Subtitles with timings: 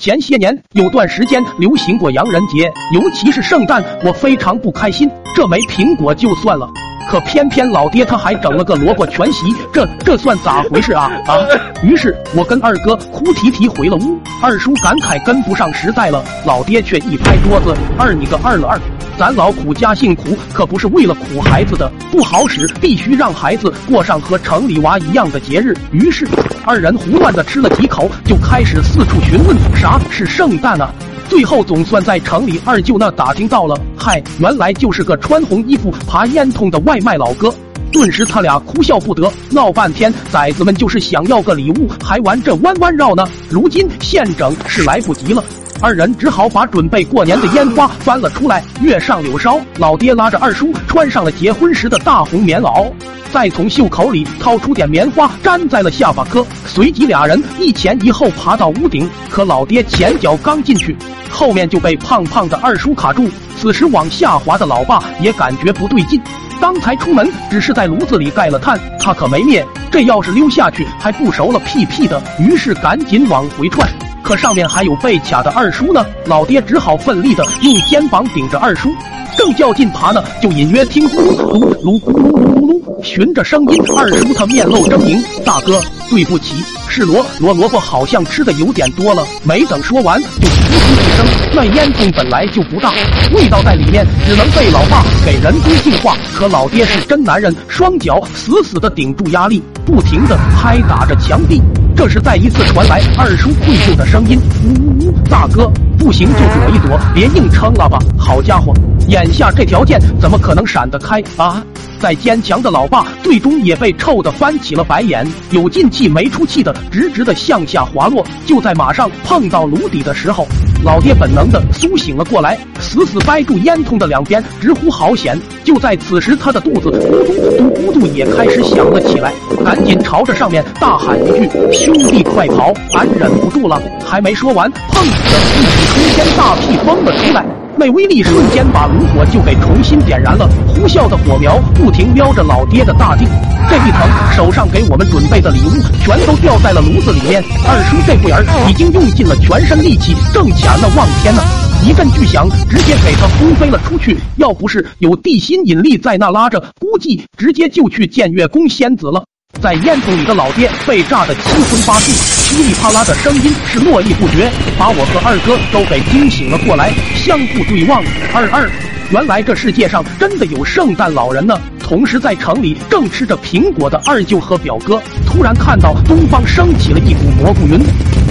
[0.00, 5.10] 前些年有段时间流行过洋人节，尤其是圣诞，我非常不开心。
[5.36, 6.66] 这没苹果就算了，
[7.10, 11.36] 可偏偏老爹他还整了个萝卜全席，这这算咋回事啊啊！
[11.84, 18.80] 于是我跟二哥哭啼啼回了屋，二叔感慨跟不上时代了，老爹却一拍桌子：“二你个二了二！
[19.20, 26.26] 咱劳苦家幸苦，可不是为了苦孩子的，不好使，必须让孩子过上和城里娃一样的节日。”于是。
[26.64, 30.90] 二人胡乱的吃了几口，就开始四处询问啥是圣诞啊。
[31.28, 37.54] 最后总算在城里二舅那打听到了，嗨，原来就是个穿红衣服爬烟囱的外卖老哥。
[37.92, 43.28] 顿时他俩哭笑不得，闹半天，崽子们就是想要个礼物，还玩这弯弯绕呢。
[43.50, 45.44] 如今现整是来不及了，
[45.82, 49.58] 二人只好把准备过年的烟花翻了出来，月上柳梢。
[49.78, 52.92] 老爹拉着二叔穿上了结婚时的大红棉袄。
[53.32, 56.44] 再从袖口里掏出点棉花，粘在了下巴颏。
[56.66, 60.94] 随即俩人一前一后爬到屋顶，可老爹前脚刚进去，
[61.30, 63.30] 后面就被胖胖的二叔卡住。
[63.56, 66.20] 此时往下滑的老爸也感觉不对劲，
[66.60, 69.64] 刚才出门只是在炉子里盖了炭，他可没灭。
[69.90, 72.22] 这要是溜下去，还不熟了屁屁的。
[72.38, 73.88] 于是赶紧往回窜，
[74.30, 76.06] 可上面还有被卡的二叔呢。
[76.26, 78.88] 老爹只好奋力的用肩膀顶着二叔，
[79.36, 83.02] 正较劲爬呢，就隐约听咕噜噜咕噜噜。
[83.02, 92.92] 循着声音，二叔他面露狰狞：“大哥，对不起，是萝萝萝卜好像吃的有点多了。”没等说完，就噗噗一声，那烟囱本来就不大，
[93.34, 96.16] 味道在里面，只能被老爸给人工净化。
[96.36, 101.60] 可老爹是真男人，双脚死死的顶住压力，不停的拍打着墙壁。
[101.96, 108.72] 这时再一次传来二叔愧疚的声音：“呜呜呜，大哥，不行就躲一躲，别硬撑了吧。”好家伙，
[109.08, 111.62] 眼下这条件怎么可能闪得开啊？
[112.00, 118.26] 再坚强的老爸，最终也被臭得翻起了白眼，有进气没出气的，直直的向下滑落。
[118.46, 120.46] 就在马上碰到炉底的时候，
[120.82, 125.38] 老爹本能的苏醒了过来，死死掰住烟囱的两边，直呼好险。
[125.62, 132.72] 就在此时，他的肚子咕嘟咕嘟也开始响了起来，赶紧朝着上面大喊一句：“兄弟，快跑！
[132.94, 137.59] 俺忍不住了！”还没说完，砰的一股冲天大屁崩了出来。
[137.80, 143.24] 那威力瞬间把炉火就给重新点燃了，呼啸的火苗不停撩着老爹的大腚，
[143.70, 145.70] 这一疼，手上给我们准备的礼物
[146.04, 147.42] 全都掉在了炉子里面。
[147.66, 151.42] 二叔这会儿已经用尽了全身力气，正抢呢，望天呢！
[151.82, 154.18] 一阵巨响，直接给他轰飞了出去。
[154.36, 159.24] 要不是有地心引力在那拉着，估计直接就去见月宫仙子了。
[159.58, 162.10] 在烟囱里的老爹被炸得七荤八素，
[162.48, 168.02] 噼里啪啦的声音是络绎不绝，把我和二哥都给惊醒了过来，相互对望。
[168.32, 168.70] 二二，
[169.10, 171.58] 原来这世界上真的有圣诞老人呢！
[171.78, 177.80] 同时在城里正吃着苹果的二舅和表哥，突然看到东方升起了一股蘑菇云，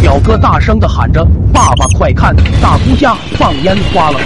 [0.02, 4.20] 表哥大声的喊着：“爸爸快看，大姑家放烟花了！”